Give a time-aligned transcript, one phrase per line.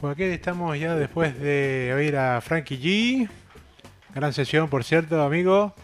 [0.00, 3.28] Pues aquí estamos ya después de oír a Frankie G.
[4.14, 5.74] Gran sesión, por cierto, amigo.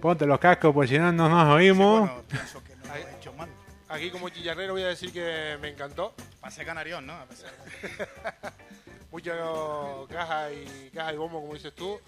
[0.00, 2.00] Ponte los cascos, porque si no, no nos oímos.
[2.00, 3.48] Bueno, pienso que no lo he hecho mal.
[3.88, 6.14] Aquí como chillarrero voy a decir que me encantó.
[6.40, 7.14] Pasé canarión, ¿no?
[7.14, 8.50] A pesar de-
[9.10, 12.00] Mucho caja y caja y bombo, como dices tú.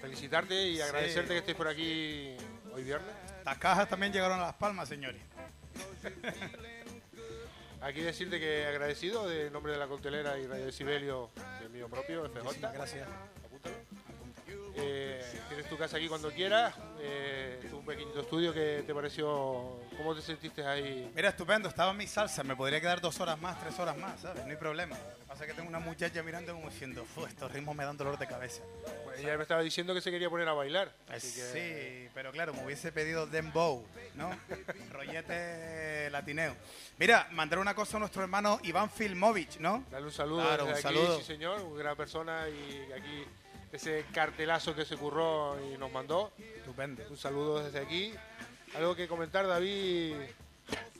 [0.00, 2.36] Felicitarte y agradecerte que estés por aquí
[2.74, 3.10] hoy viernes.
[3.44, 5.22] Las cajas también llegaron a Las Palmas, señores.
[7.86, 12.28] Aquí decirte que agradecido de nombre de la coctelera y Radio Decibelio, del mío propio,
[12.28, 12.72] FJ.
[12.72, 13.06] Gracias.
[14.78, 16.74] Eh, tienes tu casa aquí cuando quieras.
[17.00, 19.78] Eh, un pequeñito estudio que te pareció.
[19.96, 21.10] ¿Cómo te sentiste ahí?
[21.14, 24.20] Mira, estupendo, estaba en mi salsa, me podría quedar dos horas más, tres horas más,
[24.20, 24.44] ¿sabes?
[24.44, 24.96] No hay problema.
[24.96, 27.84] Lo que pasa es que tengo una muchacha mirando como diciendo, "Fu, estos ritmos me
[27.84, 28.62] dan dolor de cabeza.
[29.04, 30.92] Pues ella me estaba diciendo que se quería poner a bailar.
[31.08, 34.30] Así que, Sí, pero claro, me hubiese pedido Dembow, ¿no?
[34.92, 36.54] Rollete latineo.
[36.98, 39.84] Mira, mandar una cosa a nuestro hermano Iván Filmovich, ¿no?
[39.90, 41.18] Darle un saludo Claro, un aquí, saludo.
[41.18, 43.24] sí señor, una gran persona y aquí
[43.76, 46.32] ese cartelazo que se curró y nos mandó.
[46.38, 47.02] Estupendo.
[47.08, 48.12] Un saludo desde aquí.
[48.76, 50.16] Algo que comentar, David.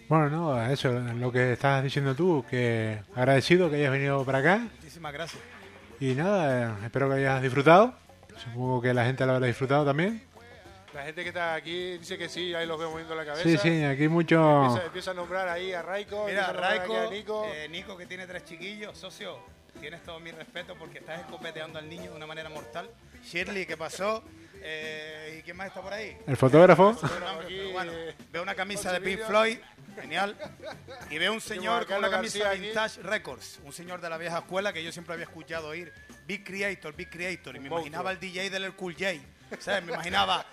[0.08, 4.58] Bueno, no, eso, lo que estás diciendo tú, que agradecido que hayas venido para acá.
[4.77, 5.42] Muchísimas gracias.
[5.98, 7.94] Y nada, espero que hayas disfrutado.
[8.36, 10.22] Supongo que la gente lo habrá disfrutado también.
[10.94, 13.42] La gente que está aquí dice que sí, ahí los veo moviendo la cabeza.
[13.42, 14.64] Sí, sí, aquí mucho...
[14.64, 16.27] Empieza, empieza a nombrar ahí a Raiko.
[16.27, 17.44] Mira, a aquí a Nico.
[17.47, 19.38] eh, Nico que tiene tres chiquillos, socio,
[19.80, 22.91] tienes todo mi respeto porque estás escopeteando al niño de una manera mortal.
[23.24, 24.22] Shirley, ¿qué pasó?
[24.62, 26.16] Eh, ¿Y quién más está por ahí?
[26.27, 26.92] El fotógrafo.
[26.92, 27.92] Nombre, pero bueno,
[28.32, 29.20] veo una camisa de Pink.
[29.20, 29.58] Floyd,
[30.00, 30.36] genial.
[31.10, 32.58] Y veo un señor con una camisa de.
[32.58, 35.92] Vintage Records, un señor de la vieja escuela que yo siempre había escuchado oír.
[36.27, 37.56] Big Creator, Big Creator.
[37.56, 39.14] Y me imaginaba el DJ del Cool J.
[39.60, 39.84] ¿Sabes?
[39.84, 40.44] Me imaginaba,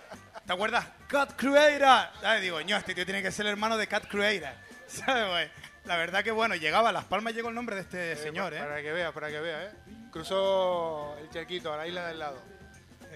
[0.46, 0.86] ¿te acuerdas?
[1.08, 2.10] Cat Creator.
[2.22, 2.42] ¿Sabes?
[2.44, 4.54] Digo, ño, este tío tiene que ser el hermano de Cat Creator.
[4.88, 5.73] ¿Sabes, güey?
[5.86, 8.60] La verdad que bueno, llegaba a Las Palmas llegó el nombre de este señor, ¿eh?
[8.60, 9.72] Para que vea, para que vea, ¿eh?
[10.12, 12.38] Cruzó el charquito a la isla del lado.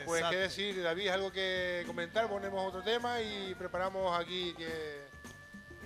[0.05, 0.29] Pues, Exacto.
[0.31, 1.07] ¿qué decir, David?
[1.09, 2.27] ¿Algo que comentar?
[2.27, 5.05] Ponemos otro tema y preparamos aquí que...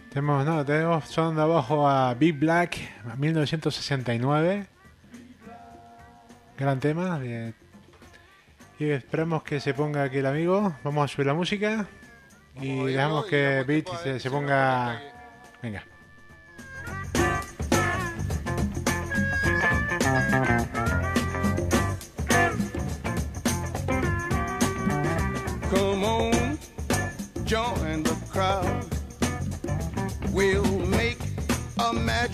[0.09, 2.77] Tenemos, no, tenemos son de abajo a Big Black,
[3.17, 4.67] 1969.
[6.57, 7.19] Gran tema.
[7.19, 7.53] de-
[8.77, 10.75] y esperamos que se ponga aquí el amigo.
[10.83, 11.85] Vamos a subir la música.
[12.55, 14.99] vamos Y dejamos que Beat se, ponga.
[15.61, 15.83] Venga.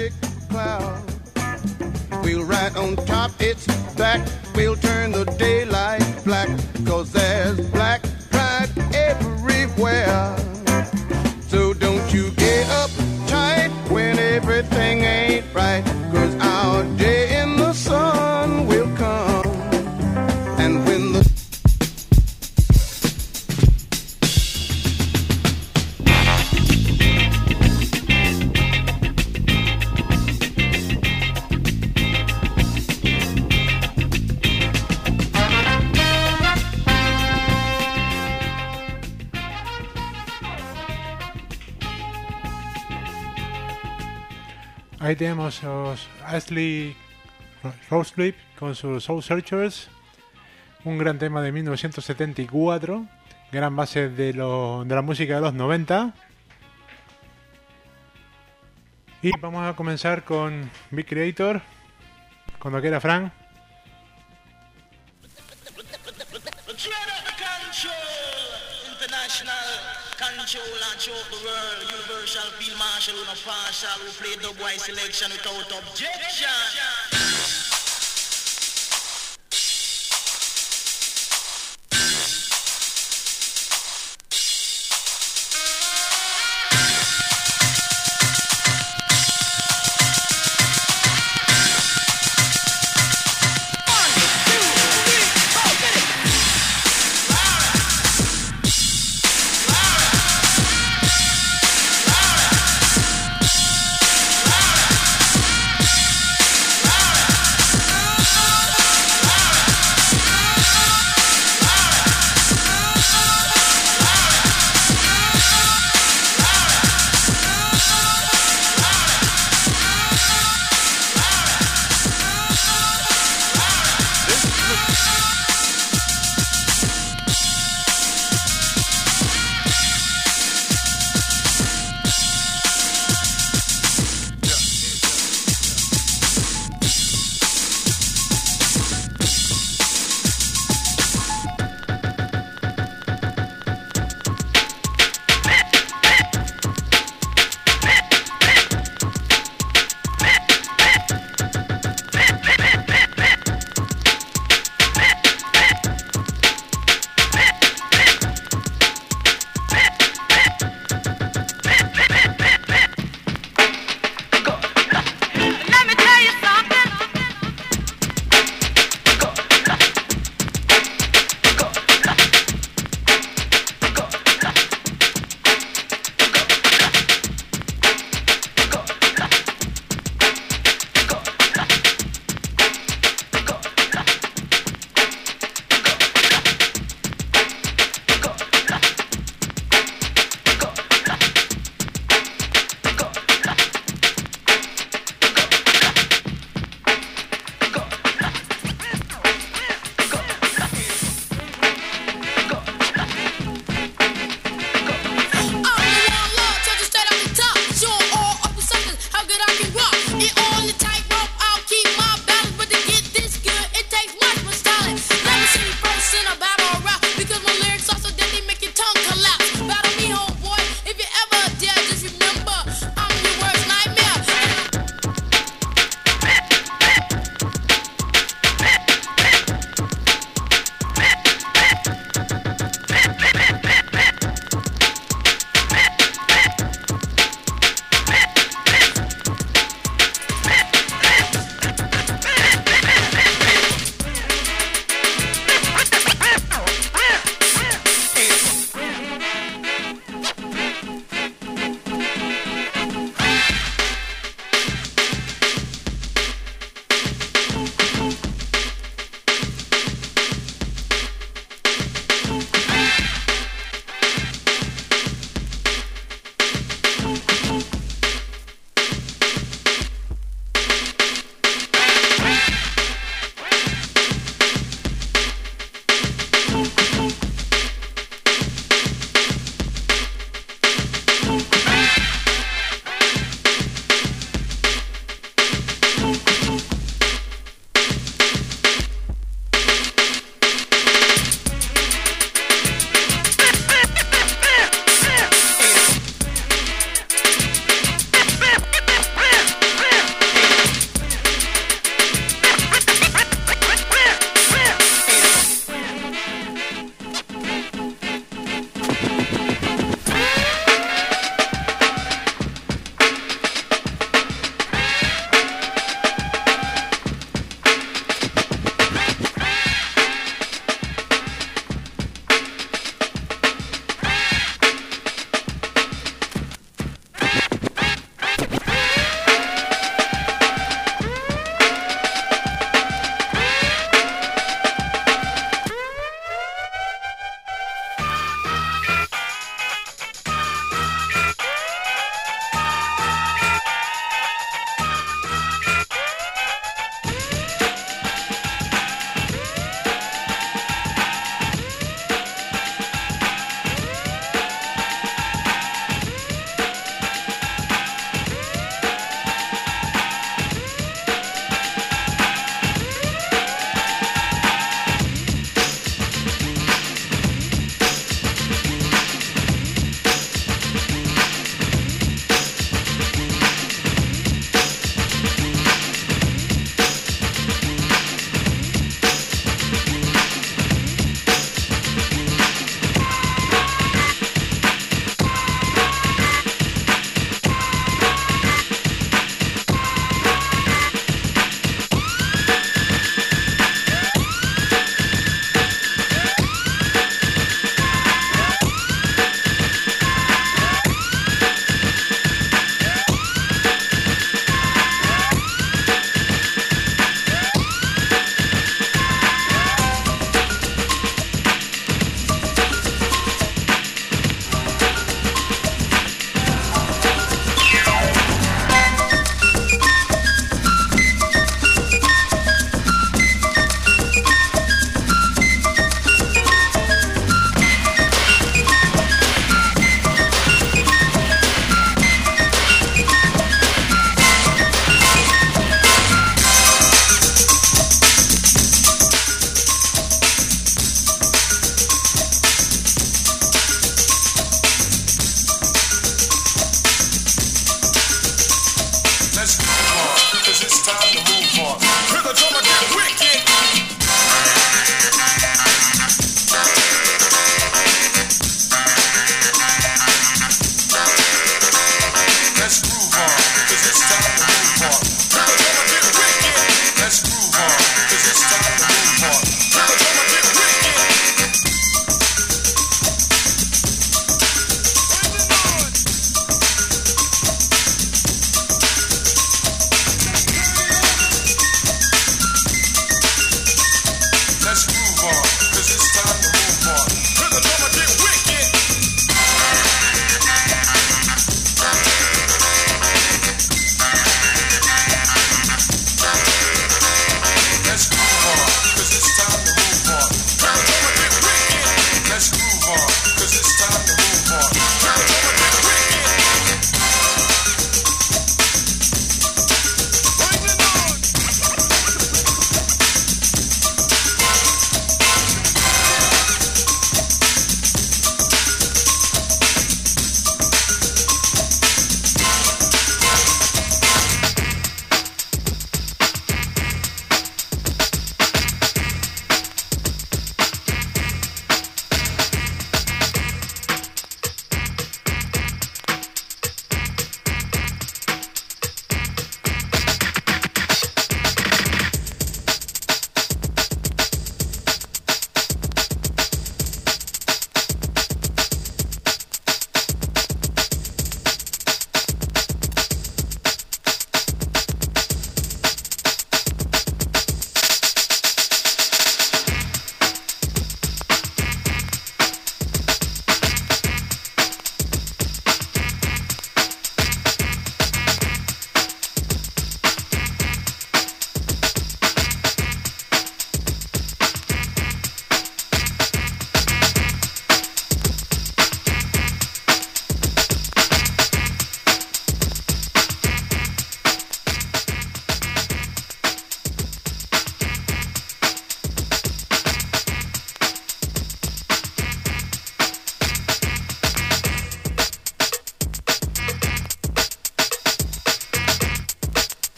[0.00, 0.12] Magic
[0.48, 1.02] cloud.
[2.22, 4.26] We'll ride on top, it's black.
[4.54, 6.48] We'll turn the daylight black.
[6.86, 10.49] Cause there's black pride everywhere.
[45.20, 45.60] Tenemos
[46.24, 46.96] Ashley
[47.90, 49.90] Roseslip con sus Soul Searchers.
[50.82, 53.04] Un gran tema de 1974.
[53.52, 56.14] Gran base de, la música de los 90.
[59.20, 61.60] Y vamos a comenzar con Big Creator.
[62.58, 63.30] Cuando quiera, Frank.
[68.90, 71.80] International control and choke the world.
[71.88, 76.89] Universal field marshal, no partial, who play dubwise selection without objection.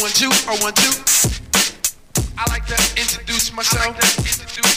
[0.00, 0.92] One two, oh one two.
[2.36, 3.96] I like to introduce myself.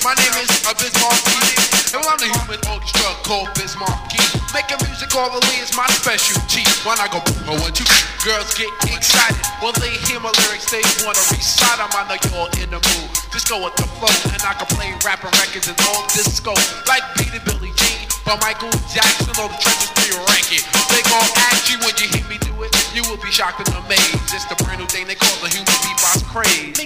[0.03, 4.23] My name is Biz Marquis, and I'm the human orchestra called Biz Marquis.
[4.55, 6.63] Making music all the way is my specialty.
[6.87, 7.19] When I go
[7.51, 7.83] oh one two,
[8.23, 10.71] girls get excited when they hear my lyrics.
[10.71, 11.91] They wanna recite 'em.
[11.91, 13.09] I know you're in the mood.
[13.35, 16.55] Just go with the flow, and I can play rapping records and all disco
[16.87, 18.07] like It Billy Jean.
[18.23, 20.63] But Michael Jackson or the trenches to your ranking.
[20.93, 22.71] They gon' ask you when you hear me do it.
[22.93, 24.18] You will be shocked and amazed
[26.41, 26.78] praise.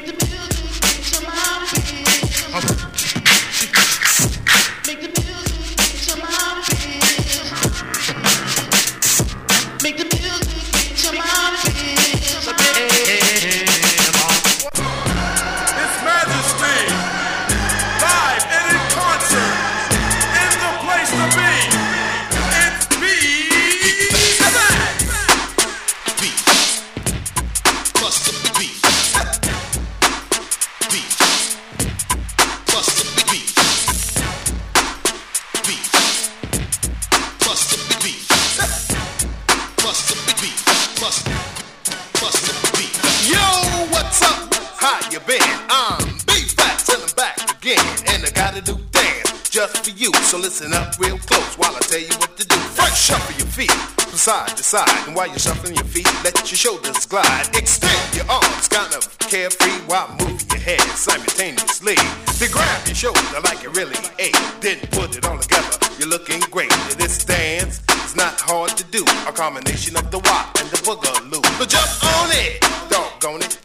[50.54, 52.56] listen up real close while I tell you what to do.
[52.78, 56.38] First, shuffle your feet from side to side, and while you're shuffling your feet, let
[56.52, 57.50] your shoulders glide.
[57.58, 61.96] Extend your arms, kind of carefree, while moving your head simultaneously.
[62.38, 65.74] Then grab your shoulder like it really ache, then put it all together.
[65.98, 66.70] You're looking great.
[67.02, 69.02] This dance is not hard to do.
[69.26, 71.42] A combination of the wop and the boogaloo.
[71.58, 71.90] So jump
[72.22, 72.62] on it,
[72.94, 73.58] doggone it.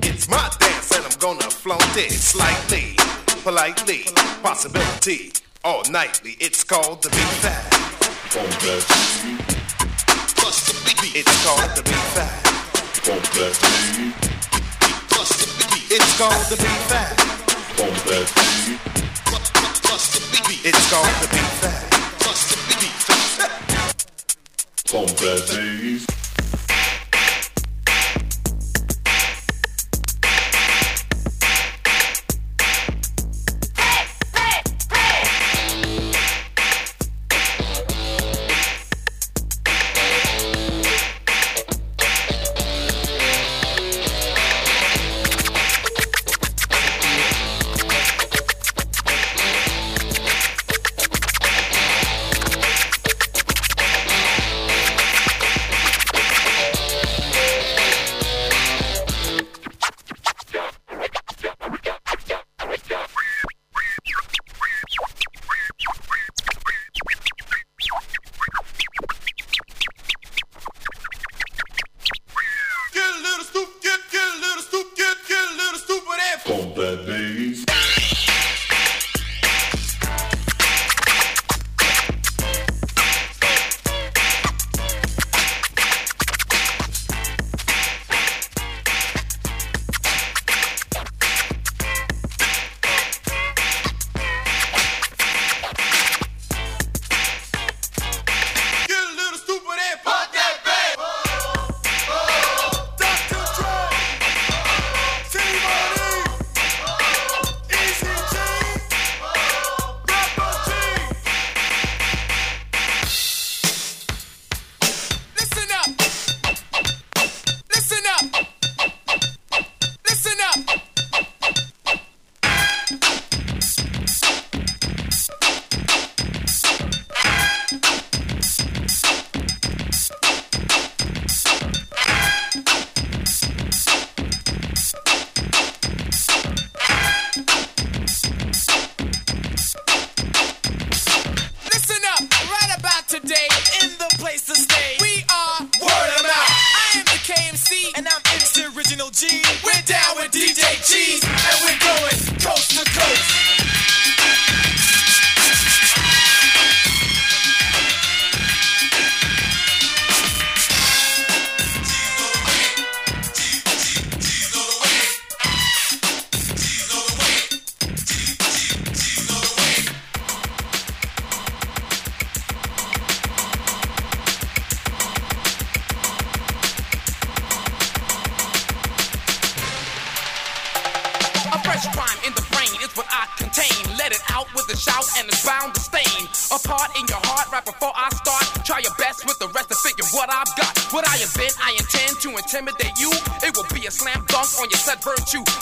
[0.00, 2.96] It's my dance and I'm gonna flaunt it slightly,
[3.44, 4.04] politely,
[4.42, 5.32] possibility
[5.66, 6.36] all nightly.
[6.38, 7.66] It's called the Big Fat.
[11.12, 12.46] It's called the Big Fat.
[15.90, 17.18] It's called the Big Fat.
[20.62, 21.86] It's called the Big Fat.
[24.92, 26.25] Bomb that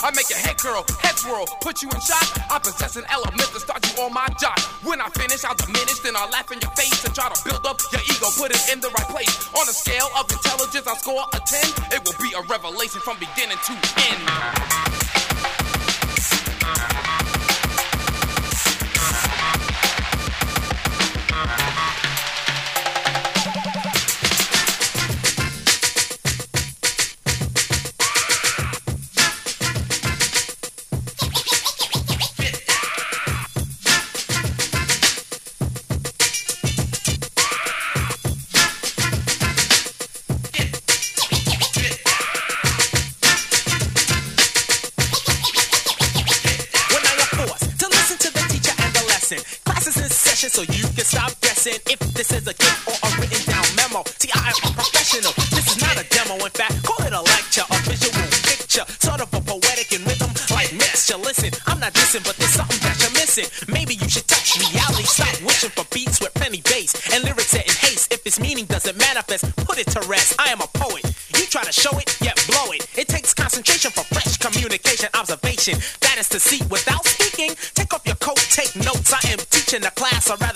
[0.03, 2.25] I make your head curl, head swirl, put you in shock.
[2.51, 4.57] I possess an element to start you on my job.
[4.83, 7.65] When I finish, I'll diminish, then I'll laugh in your face and try to build
[7.65, 9.33] up your ego, put it in the right place.
[9.55, 11.97] On a scale of intelligence, I score a 10.
[11.97, 13.73] It will be a revelation from beginning to
[14.09, 14.84] end.
[75.73, 77.55] That is to see without speaking.
[77.73, 79.11] Take off your coat, take notes.
[79.13, 80.54] I am teaching a class, or rather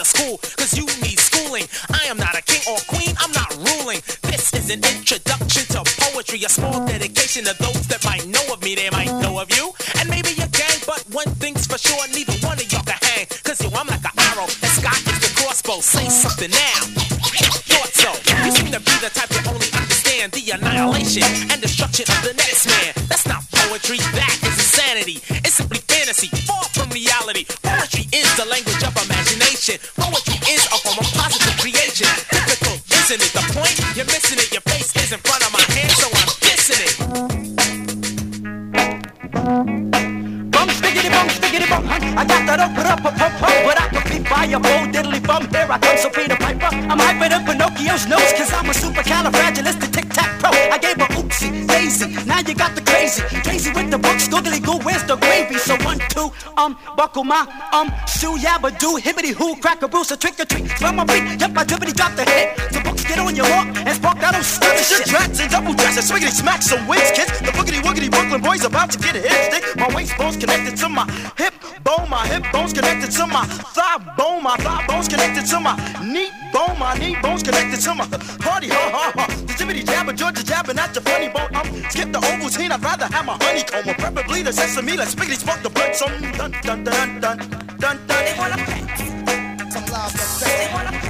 [45.39, 46.69] come, here I come, so Peter Piper.
[46.71, 50.71] I'm hyper than Pinocchio's nose, cause I'm a supercalifragilisticexpialidocious.
[50.71, 53.21] I gave a oopsie, daisy, now you got the crazy.
[53.43, 55.55] Crazy with the books, googly goo, where's the gravy?
[55.55, 57.41] So one, two, um, buckle my,
[57.73, 60.69] um, shoe, yabba do, hibbity hoo, crack a bruise, a trick or treat.
[60.71, 62.78] From my feet, yep, I dippity drop the hit
[63.09, 65.07] get on your walk and spark that old Spanish shit.
[65.09, 67.09] Tracks and double dress and swiggity smacks some wigs.
[67.11, 67.33] kids.
[67.41, 69.65] The boogity woogity Brooklyn boys about to get it hit.
[69.75, 73.43] My waist bone's connected to my hip bone, my hip bone's connected to my
[73.73, 75.73] thigh bone, my thigh bone's connected to my
[76.05, 78.05] knee bone, my knee bone's connected to my
[78.45, 79.25] party, ha ha ha.
[79.47, 81.49] The jibbity jabber, Georgia jabber, not the funny bone.
[81.53, 85.39] I'm skip the Ovaltine, I'd rather have my honeycomb, or preferably the sesame, let's spiggity
[85.39, 85.95] spark the blood.
[85.95, 87.37] Some dun dun dun dun
[87.79, 88.21] dun dun.
[88.25, 89.73] They wanna pet.
[89.73, 91.08] Some love, they wanna pet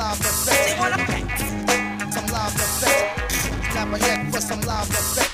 [0.00, 1.44] live effects.
[2.14, 3.48] Some live effects.
[3.70, 5.29] Clap a head for some live effects.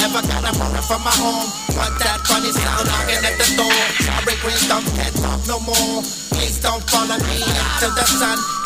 [0.00, 1.44] Ever got a horror from my home?
[1.76, 3.80] But that funny sound knocking at the door?
[4.00, 6.00] Sorry, please don't get off no more.
[6.32, 8.59] Please don't follow me into the sun.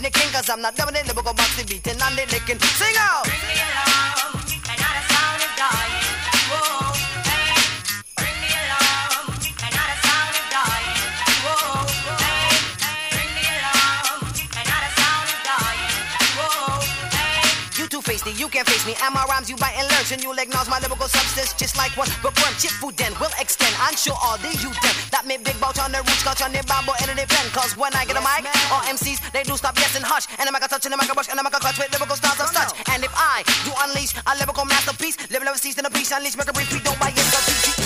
[0.00, 2.58] pushing the king, cause I'm not dominating the book of boxing beating and they licking.
[2.58, 3.24] Sing out!
[3.24, 4.34] Bring me along,
[4.70, 6.04] and not a sound is dying.
[6.50, 7.00] Whoa.
[18.36, 19.69] You can't face me, and my rhymes you bite
[20.00, 22.08] terms, and you'll acknowledge my lyrical substance, just like one.
[22.22, 23.74] But firm, chip food then will extend.
[23.80, 26.52] I'm sure all the you then that made big bout on the roots, culture on
[26.52, 27.46] their Bible, and they pen.
[27.52, 30.26] Cause when I get a mic, all MCs, they do stop yes and hush.
[30.40, 32.40] And I'm gonna touch, and I'm gonna brush, and I'm gonna clutch with lyrical stars
[32.40, 32.72] of such.
[32.88, 36.52] And if I do unleash a lyrical masterpiece, lyrical season of peace, unleash, make a
[36.52, 36.80] brief, free.
[36.80, 37.79] don't buy it, cause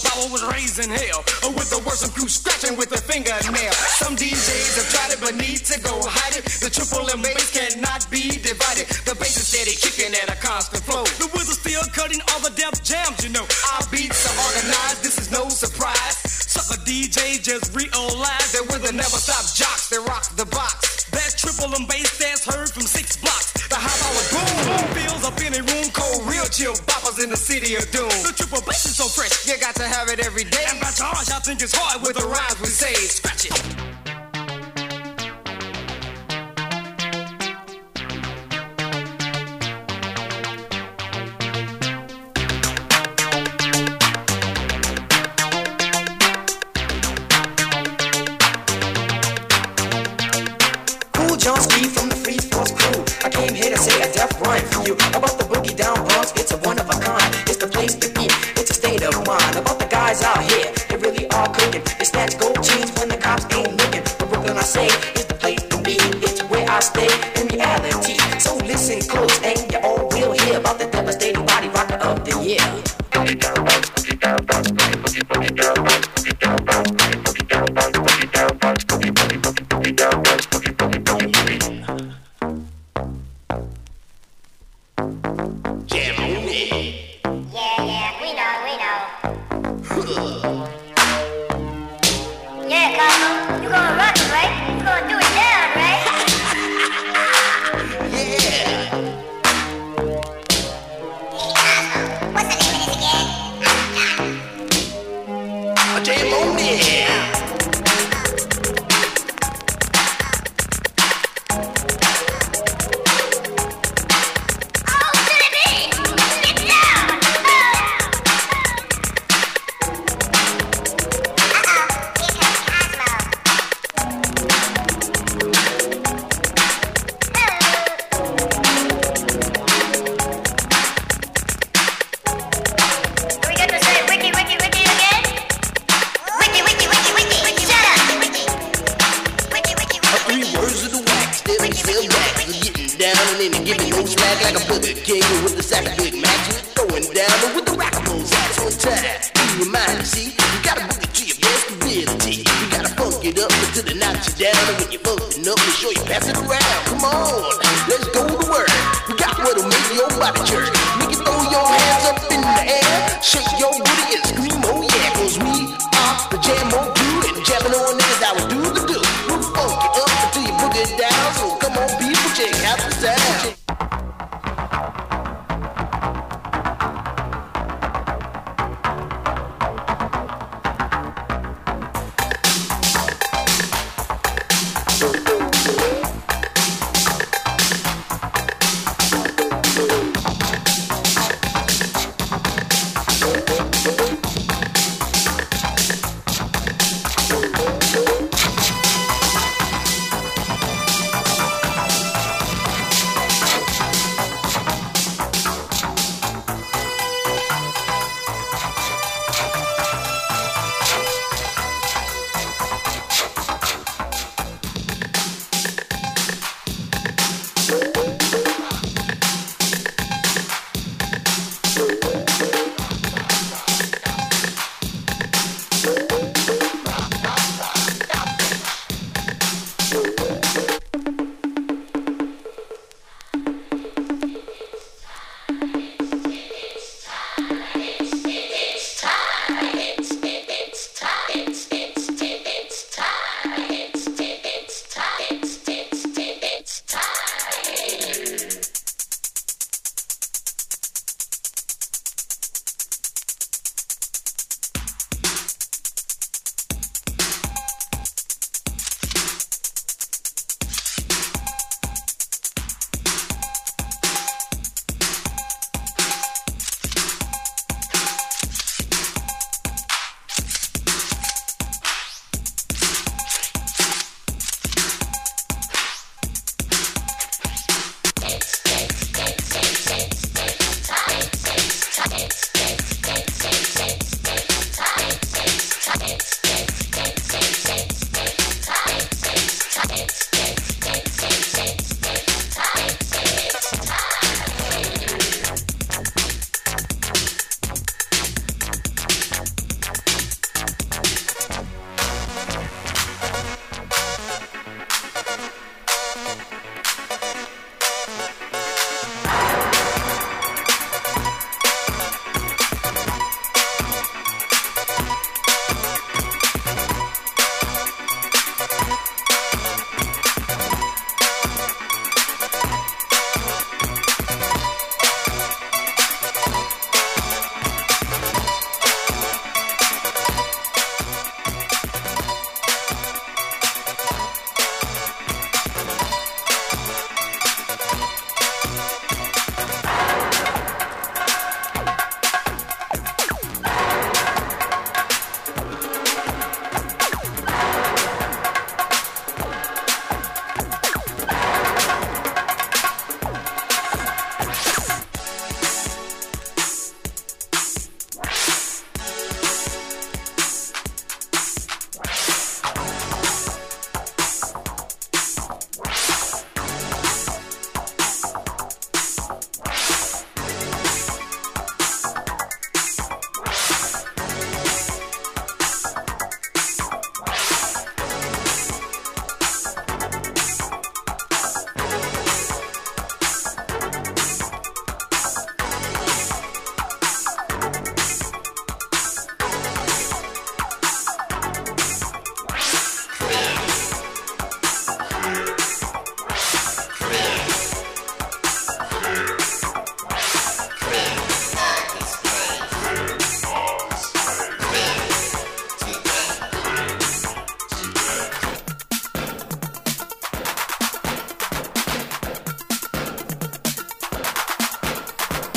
[0.00, 1.22] power was raising hell.
[1.54, 3.72] With the words, some crews scratching with a fingernail.
[4.00, 6.44] Some DJs have tried it but need to go hide it.
[6.58, 8.90] The triple M bass cannot be divided.
[9.06, 11.04] The bass is steady kicking at a constant flow.
[11.20, 13.46] The wizard's still cutting all the depth jams, you know.
[13.76, 16.16] Our beats are organized, this is no surprise.
[16.54, 20.43] Sucker DJs just realize that we're the never stop jocks that rock the
[26.54, 28.08] chill boppers in the city of doom.
[28.22, 30.64] The triple bass is so fresh, you got to have it every day.
[30.70, 32.94] And by George, I think it's hard with the rhymes we say.
[32.94, 33.73] Scratch it.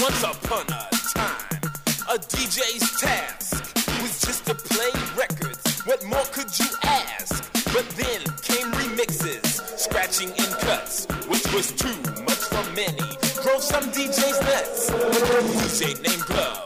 [0.09, 1.61] Once upon a time,
[2.07, 5.81] a DJ's task was just to play records.
[5.81, 7.43] What more could you ask?
[7.73, 13.03] But then came remixes, scratching in cuts, which was too much for many.
[13.43, 14.89] Drove some DJs nuts.
[14.91, 16.63] A DJ named Glove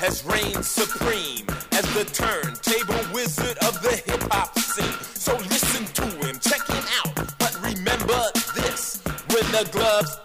[0.00, 4.98] has reigned supreme as the turntable wizard of the hip hop scene.
[5.12, 7.36] So listen to him, check him out.
[7.38, 10.17] But remember this when the gloves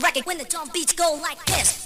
[0.00, 1.77] record when the drum beats go like this.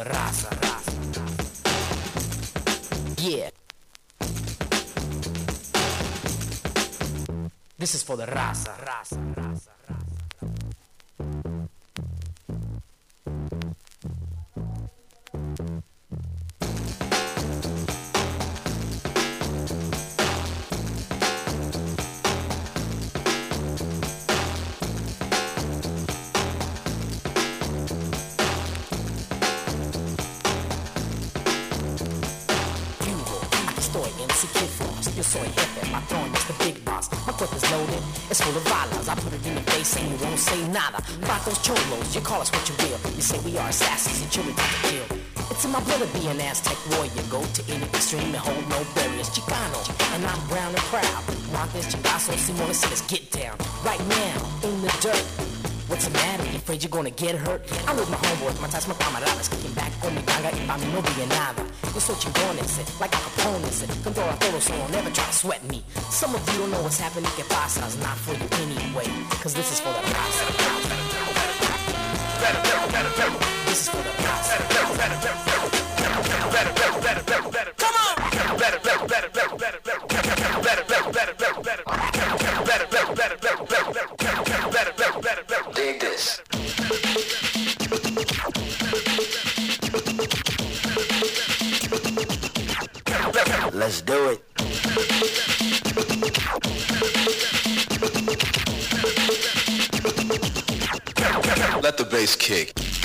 [0.00, 0.92] Raza, raza.
[3.18, 3.50] Yeah.
[7.78, 9.41] This is for the raza, raza.
[42.32, 42.98] Call us what you will.
[43.12, 45.04] You say we are assassins and children to kill.
[45.52, 47.24] It's in my blood to be an Aztec warrior.
[47.28, 49.28] Go to any extreme and hold no barriers.
[49.28, 49.80] Chicano,
[50.16, 51.22] and I'm brown and proud.
[51.76, 53.56] This chingazo, Simona, so let's get down.
[53.84, 55.26] Right now, in the dirt.
[55.88, 56.44] What's the matter?
[56.48, 57.60] You afraid you're gonna get hurt?
[57.86, 60.78] I'm with my homeboys, my ties, my camaradas Kicking back con mi ganga y pa'
[60.78, 61.62] mí no diga nada
[61.92, 65.26] Yo soy chingón ese, like Al Capone ese Control a todos, so don't ever try
[65.26, 68.32] to sweat me Some of you don't know what's happening, que pasa It's not for
[68.32, 69.10] you anyway
[69.42, 71.01] Cause this is for the raza
[85.74, 86.42] Dig this.
[93.72, 94.52] Let's do it.
[102.12, 103.01] Bass kick.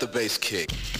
[0.00, 0.99] The bass kick.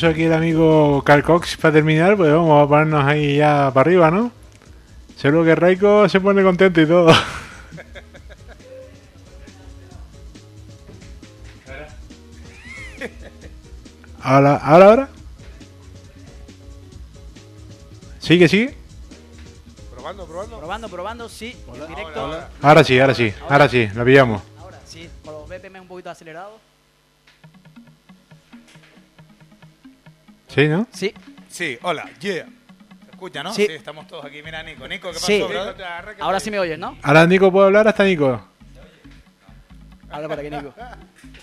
[0.00, 3.86] Puso aquí el amigo Carl Cox para terminar, pues vamos a ponernos ahí ya para
[3.86, 4.32] arriba, ¿no?
[5.14, 7.12] Seguro que Raiko se pone contento y todo.
[14.22, 15.08] Ahora, ahora, ahora.
[18.20, 18.74] ¿Sigue, sigue?
[19.90, 20.58] Probando, probando.
[20.58, 21.54] Probando, probando, sí.
[21.74, 22.40] en directo.
[22.62, 24.40] Ahora sí, ahora sí, ahora sí, lo pillamos.
[24.58, 26.69] Ahora sí, con los BPM un poquito acelerados.
[30.54, 30.86] ¿Sí, no?
[30.92, 31.14] Sí.
[31.48, 32.44] Sí, hola, yeah.
[33.04, 33.52] ¿Se escucha, no?
[33.52, 33.66] Sí.
[33.68, 34.42] estamos todos aquí.
[34.42, 34.86] Mira, Nico.
[34.88, 35.42] Nico, ¿qué pasó, Sí.
[35.42, 35.76] brother?
[36.20, 36.96] Ahora sí me oyes, ¿no?
[37.02, 38.40] Ahora Nico puede hablar hasta Nico.
[40.10, 40.74] Habla para que Nico.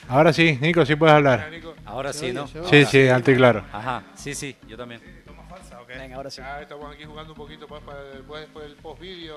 [0.09, 1.49] Ahora sí, Nico, sí puedes hablar.
[1.85, 2.47] Ahora sí, ¿no?
[2.47, 3.63] Sí, sí, alto y claro.
[3.71, 5.01] Ajá, sí, sí, yo también.
[5.87, 6.41] Venga, ahora sí.
[6.41, 9.35] Ya estamos aquí jugando un poquito para después, después del post vídeo.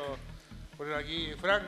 [0.77, 1.63] Poner aquí Frank,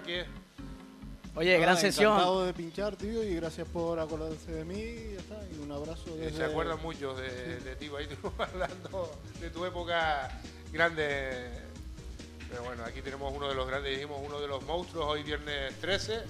[1.34, 2.12] Oye, gran sesión.
[2.12, 4.78] Encantado de pinchar, tío, y gracias por acordarse de mí.
[4.78, 5.40] Y ya está.
[5.50, 6.14] Y un abrazo.
[6.16, 6.36] Desde...
[6.36, 9.10] se acuerdan muchos de, de ti, ahí tú hablando
[9.40, 10.30] de tu época
[10.72, 11.48] grande.
[12.50, 15.74] Pero bueno, aquí tenemos uno de los grandes, dijimos uno de los monstruos, hoy viernes
[15.80, 16.20] 13.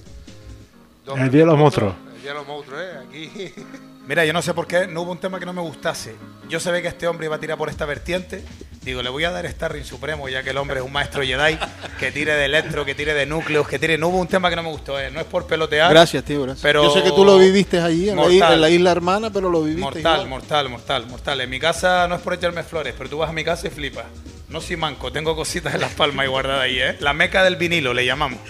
[1.04, 1.94] Dos El Día de los Monstruos.
[2.14, 2.98] El día de los monstruos, ¿eh?
[3.04, 3.52] Aquí.
[4.06, 6.14] Mira, yo no sé por qué no hubo un tema que no me gustase.
[6.48, 8.44] Yo sabía que este hombre iba a tirar por esta vertiente.
[8.82, 11.56] Digo, le voy a dar Starring Supremo, ya que el hombre es un maestro Jedi,
[12.00, 13.96] que tire de electro, que tire de núcleos, que tire.
[13.96, 15.08] No hubo un tema que no me gustó, eh.
[15.10, 15.90] no es por pelotear.
[15.92, 16.62] Gracias, tío, gracias.
[16.62, 19.30] Pero Yo sé que tú lo viviste allí, en, la, isla, en la isla hermana,
[19.30, 20.28] pero lo viviste Mortal, igual.
[20.28, 21.40] mortal, mortal, mortal.
[21.42, 23.70] En mi casa no es por echarme flores, pero tú vas a mi casa y
[23.70, 24.04] flipas.
[24.48, 26.96] No soy manco, tengo cositas en las palmas y guardadas ahí, ¿eh?
[26.98, 28.40] La meca del vinilo, le llamamos.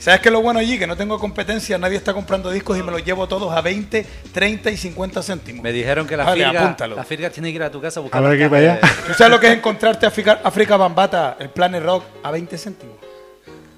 [0.00, 0.78] ¿Sabes qué es lo bueno allí?
[0.78, 4.06] Que no tengo competencia, nadie está comprando discos y me los llevo todos a 20,
[4.32, 5.62] 30 y 50 céntimos.
[5.62, 6.96] Me dijeron que la Vale, firga, apúntalo.
[6.96, 8.80] la firga tiene que ir a tu casa a buscar las que ir para allá.
[9.06, 12.96] ¿Tú sabes lo que es encontrarte África, África Bambata, el Planet Rock, a 20 céntimos?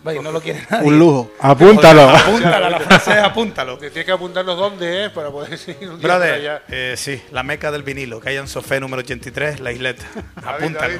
[0.04, 0.86] Vaya, no lo quiere nadie.
[0.88, 1.30] Un lujo.
[1.40, 2.08] Apúntalo.
[2.08, 3.78] Apúntala, la frase es apúntalo.
[3.78, 6.62] Te tienes que apuntarnos dónde es para poder seguir un día Brother, allá.
[6.68, 10.04] eh, sí, la meca del vinilo, que hay en Sofé número 83, la isleta.
[10.36, 10.94] Apúntalo.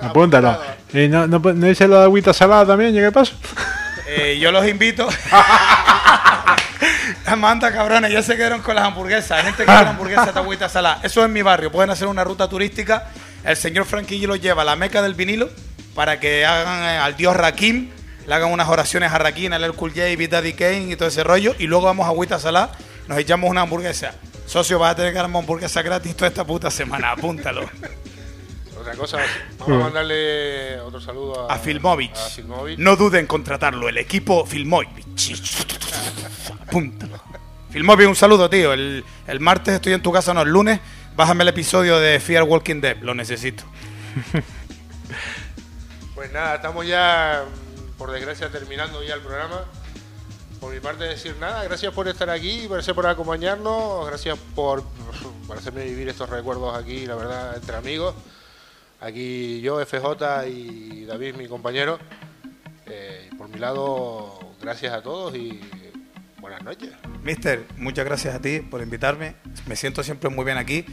[0.00, 0.58] Apúntalo.
[0.92, 3.34] Y no, no, no dice lo de agüita salada también, ¿y qué pasa?
[4.06, 5.08] Eh, yo los invito.
[7.24, 9.32] Las manda cabrones, ya se quedaron con las hamburguesas.
[9.32, 11.00] Hay gente que quiere hamburguesas de agüita salada.
[11.02, 11.72] Eso es mi barrio.
[11.72, 13.08] Pueden hacer una ruta turística.
[13.44, 15.48] El señor Franquillo los lleva a la meca del vinilo
[15.94, 17.90] para que hagan eh, al dios Rakim,
[18.26, 21.08] le hagan unas oraciones a Rakim, al El Cool J, Big Daddy Kane y todo
[21.08, 21.54] ese rollo.
[21.58, 22.72] Y luego vamos a agüita salada,
[23.08, 24.14] nos echamos una hamburguesa.
[24.46, 27.12] Socio, vas a tener que darme hamburguesa gratis toda esta puta semana.
[27.12, 27.68] Apúntalo.
[28.84, 29.18] Otra cosa,
[29.58, 32.14] vamos a mandarle otro saludo a, A Filmovich.
[32.14, 32.78] a Filmovich.
[32.78, 35.32] No duden en contratarlo, el equipo Filmovich.
[36.68, 37.18] Apúntalo.
[37.70, 38.74] Filmovich, un saludo, tío.
[38.74, 40.80] El, el martes estoy en tu casa, no, el lunes.
[41.16, 43.64] Bájame el episodio de Fear Walking Dead, lo necesito.
[46.14, 49.64] Pues nada, estamos ya, mm, por desgracia, terminando ya el programa.
[50.60, 51.64] Por mi parte, decir nada.
[51.64, 54.84] Gracias por estar aquí, gracias por acompañarnos, gracias por,
[55.46, 58.14] por hacerme vivir estos recuerdos aquí, la verdad, entre amigos.
[59.04, 61.98] Aquí yo, FJ y David, mi compañero.
[62.86, 65.60] Eh, por mi lado, gracias a todos y
[66.40, 66.88] buenas noches.
[67.22, 69.34] Mister, muchas gracias a ti por invitarme.
[69.66, 70.86] Me siento siempre muy bien aquí.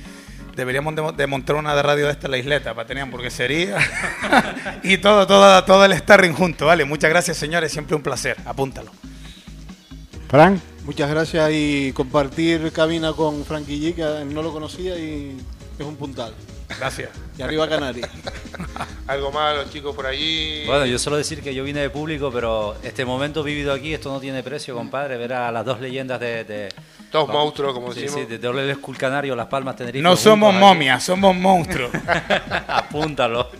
[0.57, 3.77] Deberíamos de, de montar una de radio de esta en la isleta para tener hamburguesería
[4.83, 6.83] y todo, todo, todo el starring junto, ¿vale?
[6.83, 7.71] Muchas gracias, señores.
[7.71, 8.35] Siempre un placer.
[8.43, 8.91] Apúntalo.
[10.27, 10.59] Frank.
[10.83, 15.37] Muchas gracias y compartir cabina con Frankie G, que no lo conocía y
[15.79, 16.33] es un puntal.
[16.79, 17.09] Gracias.
[17.37, 18.09] Y arriba Canarias.
[19.07, 20.65] Algo más, los chicos por allí.
[20.65, 24.11] Bueno, yo solo decir que yo vine de público, pero este momento vivido aquí, esto
[24.11, 25.17] no tiene precio, compadre.
[25.17, 26.43] Ver a las dos leyendas de.
[26.43, 26.69] de
[27.11, 28.21] Dos monstruos, como sí, decimos.
[28.21, 30.01] Sí, de doble Canario, Las Palmas, Tenerife.
[30.01, 30.59] No somos aquí.
[30.59, 31.91] momias, somos monstruos.
[32.67, 33.49] Apúntalo.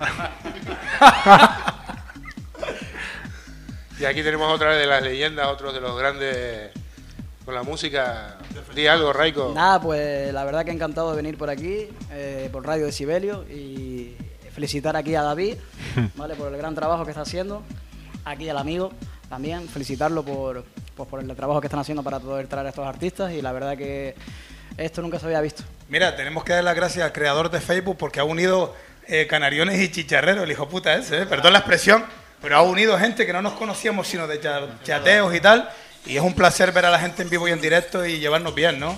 [3.99, 6.72] Y aquí tenemos otra de las leyendas, otros de los grandes
[7.52, 8.38] con la música.
[8.74, 9.52] Di algo, Raiko.
[9.54, 13.43] Nada, pues la verdad que encantado de venir por aquí, eh, por Radio de Sibelio,
[13.49, 14.16] y
[14.56, 15.56] felicitar aquí a David,
[16.16, 16.36] ¿vale?
[16.36, 17.62] Por el gran trabajo que está haciendo.
[18.24, 18.91] Aquí al amigo
[19.30, 20.64] también, felicitarlo por,
[20.95, 23.52] pues, por el trabajo que están haciendo para poder traer a estos artistas, y la
[23.52, 24.16] verdad que
[24.78, 25.64] esto nunca se había visto.
[25.89, 28.74] Mira, tenemos que dar las gracias al creador de Facebook porque ha unido
[29.08, 31.26] eh, canariones y chicharreros, el hijo puta ese, ¿eh?
[31.26, 32.06] perdón la expresión,
[32.41, 35.70] pero ha unido gente que no nos conocíamos sino de cha- chateos y tal.
[36.06, 38.56] Y es un placer ver a la gente en vivo y en directo y llevarnos
[38.56, 38.97] bien, ¿no?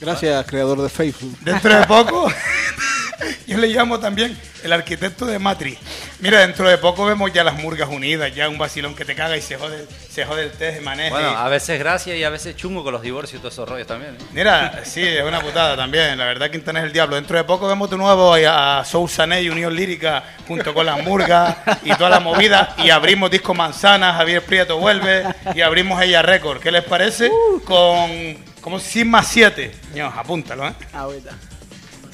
[0.00, 1.36] Gracias, creador de Facebook.
[1.42, 2.32] Dentro de poco,
[3.46, 5.78] yo le llamo también el arquitecto de Matrix.
[6.20, 9.36] Mira, dentro de poco vemos ya las murgas unidas, ya un vacilón que te caga
[9.36, 11.14] y se jode, se jode el test de manejo.
[11.14, 13.86] Bueno, a veces gracias y a veces chungo con los divorcios y todos esos rollos
[13.86, 14.14] también.
[14.14, 14.24] ¿eh?
[14.32, 16.16] Mira, sí, es una putada también.
[16.16, 17.16] La verdad que Internet es el diablo.
[17.16, 21.02] Dentro de poco vemos de nuevo a Soul Sané y Unión Lírica junto con las
[21.02, 22.74] murgas y toda la movida.
[22.78, 26.60] Y abrimos Disco Manzana, Javier Prieto vuelve y abrimos Ella Record.
[26.60, 27.30] ¿Qué les parece?
[27.64, 29.72] Con como Sigma 7.
[29.94, 30.72] Ño, apúntalo, ¿eh?
[30.92, 31.32] Ahorita.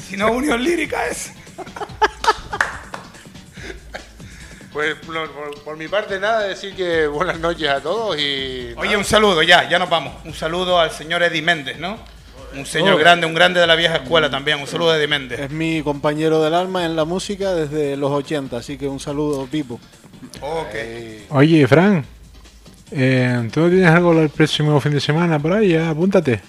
[0.09, 1.33] Si no, unión lírica es.
[4.73, 8.73] Pues por, por- por mi parte nada, decir que buenas noches a todos y...
[8.77, 8.99] Oye, nada.
[8.99, 10.15] un saludo, ya, ya nos vamos.
[10.25, 11.99] Un saludo al señor Eddie Méndez, ¿no?
[12.57, 12.99] Un señor Oh.
[12.99, 14.61] grande, un grande de la vieja escuela también.
[14.61, 15.41] Un saludo a Eddie Méndez.
[15.41, 19.47] Es mi compañero del alma en la música desde los 80, así que un saludo,
[19.47, 19.81] Pipo.
[20.41, 20.75] Ok.
[21.31, 22.05] Oye, Fran,
[22.91, 25.69] eh, ¿tú no tienes algo el próximo fin de semana por ahí?
[25.73, 26.41] Ya, apúntate.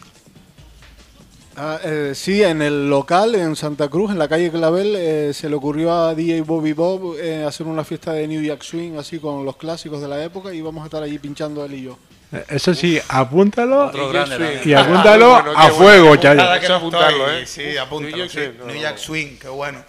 [1.62, 5.50] Ah, eh, sí, en el local en Santa Cruz, en la calle Clavel, eh, se
[5.50, 9.20] le ocurrió a DJ Bobby Bob eh, hacer una fiesta de New Jack Swing así
[9.20, 12.00] con los clásicos de la época y vamos a estar allí pinchando él y yo.
[12.32, 16.34] Eh, Eso sí, apúntalo grande y apúntalo Ah, bueno, a fuego, bueno.
[16.36, 17.46] Nada que no apuntarlo, ¿eh?
[17.46, 18.16] Sí, apúntalo.
[18.16, 18.38] New Jack sí.
[18.40, 18.98] Swing, no, New no, Jack no.
[19.00, 19.84] Swing, qué bueno.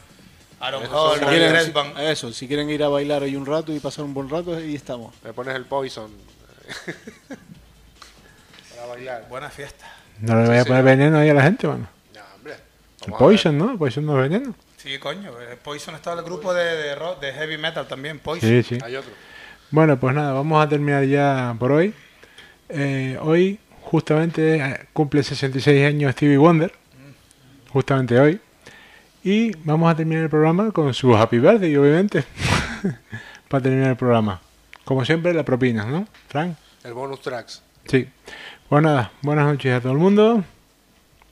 [0.59, 1.93] Aaron Hall, Si quieren, Gresban.
[2.01, 4.75] eso, si quieren ir a bailar ahí un rato y pasar un buen rato, ahí
[4.75, 5.15] estamos.
[5.23, 6.11] Me pones el Poison.
[8.75, 9.27] Para bailar.
[9.29, 9.87] Buena fiesta.
[10.21, 11.89] No le vaya a poner veneno ahí a la gente, bueno.
[12.37, 12.55] hombre.
[13.07, 13.79] El Poison, ¿no?
[13.79, 14.55] Poison no es veneno.
[14.77, 15.31] Sí, coño.
[15.63, 18.49] Poison está en el grupo de, de, rock- de heavy metal también, Poison.
[18.49, 18.79] Sí, sí.
[18.85, 19.11] Hay otro.
[19.71, 21.95] Bueno, pues nada, vamos a terminar ya por hoy.
[22.69, 26.73] Eh, hoy, justamente, eh, cumple 66 años Stevie Wonder.
[27.73, 28.41] Justamente hoy.
[29.23, 32.25] Y vamos a terminar el programa con su Happy Birthday, obviamente.
[33.49, 34.41] Para terminar el programa.
[34.85, 36.07] Como siempre, la propina, ¿no?
[36.29, 36.57] Frank.
[36.85, 37.63] El bonus tracks.
[37.87, 38.09] Sí.
[38.71, 40.45] Pues nada, buenas noches a todo el mundo.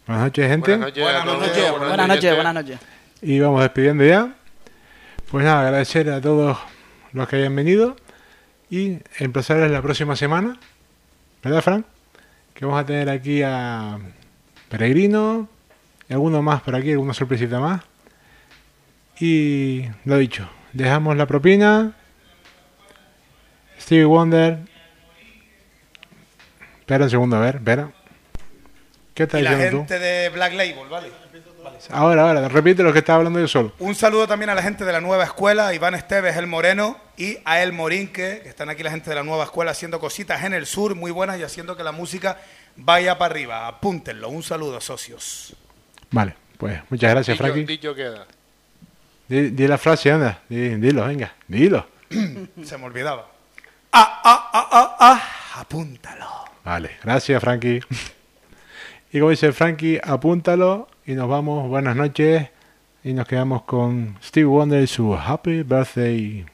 [0.08, 0.72] Buenas noches, gente.
[0.72, 1.04] Buenas noches.
[1.04, 1.70] Buenas noches.
[1.78, 2.80] Buenas noches, buenas noches.
[3.22, 4.34] Y vamos despidiendo ya.
[5.30, 6.58] Pues nada, agradecer a todos
[7.12, 7.94] los que hayan venido
[8.70, 10.58] y emplazarles la próxima semana,
[11.44, 11.86] ¿verdad, Frank?
[12.54, 14.00] Que vamos a tener aquí a
[14.68, 15.48] Peregrino
[16.08, 17.82] y alguno más por aquí, alguna sorpresita más.
[19.20, 21.92] Y lo dicho, dejamos la propina.
[23.78, 24.77] Stevie Wonder.
[26.88, 27.90] Espera un segundo, a ver, espera.
[29.12, 29.76] ¿Qué Y estás la diciendo tú?
[29.80, 31.08] gente de Black Label, ¿vale?
[31.90, 33.74] Ahora, ahora, repite lo que estaba hablando yo solo.
[33.78, 37.36] Un saludo también a la gente de la nueva escuela, Iván Esteves, El Moreno y
[37.44, 40.54] a El Morinque, que están aquí la gente de la nueva escuela haciendo cositas en
[40.54, 42.38] el sur muy buenas y haciendo que la música
[42.76, 43.68] vaya para arriba.
[43.68, 44.30] Apúntenlo.
[44.30, 45.54] Un saludo, socios.
[46.10, 47.66] Vale, pues muchas gracias, Dicho, Frankie.
[47.66, 48.26] dicho queda.
[49.28, 50.40] Di, di la frase, anda.
[50.48, 51.86] Di- dilo, venga, dilo.
[52.64, 53.26] Se me olvidaba.
[53.92, 55.60] Ah, ah, ah, ah, ah.
[55.60, 56.26] Apúntalo.
[56.68, 57.80] Vale, gracias, Frankie.
[59.10, 61.66] Y como dice Frankie, apúntalo y nos vamos.
[61.66, 62.50] Buenas noches.
[63.02, 66.44] Y nos quedamos con Steve Wonder y su Happy Birthday.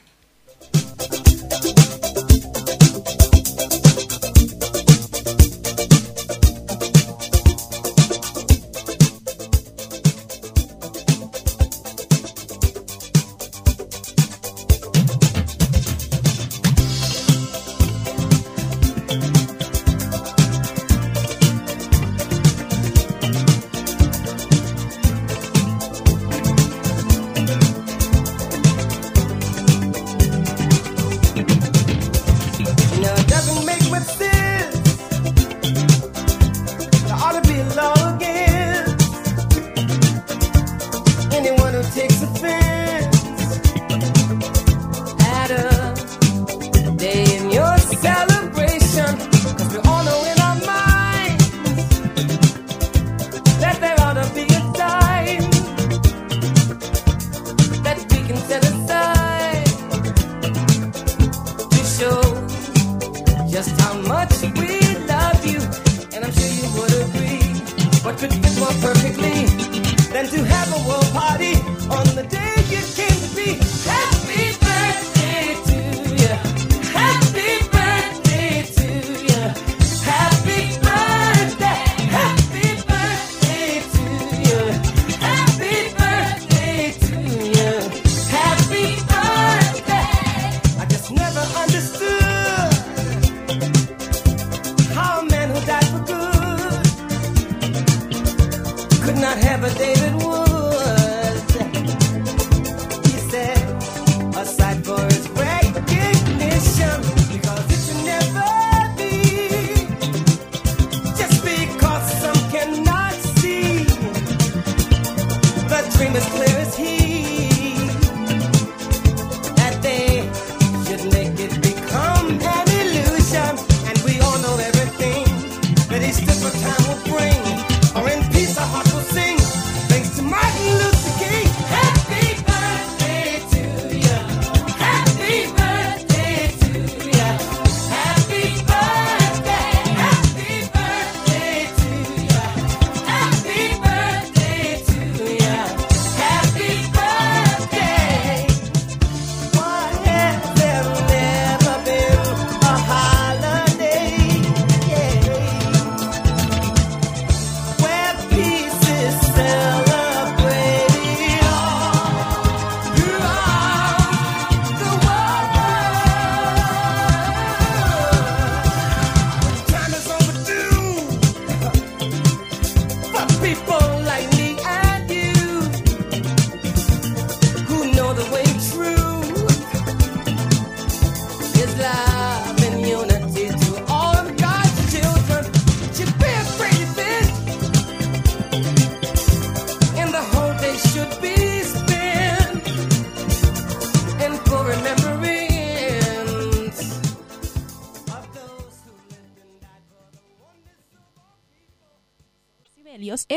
[99.78, 100.43] David Wood.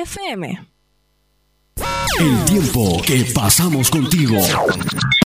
[0.02, 0.68] FM.
[2.20, 4.38] El tiempo que pasamos contigo.